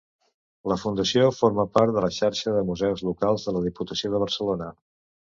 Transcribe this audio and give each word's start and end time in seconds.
La 0.71 0.75
Fundació 0.83 1.25
forma 1.39 1.65
part 1.77 1.93
de 1.97 2.03
la 2.05 2.09
Xarxa 2.15 2.53
de 2.55 2.63
Museus 2.69 3.03
Locals 3.09 3.45
de 3.49 3.53
la 3.57 3.61
Diputació 3.67 4.11
de 4.15 4.23
Barcelona. 4.25 4.71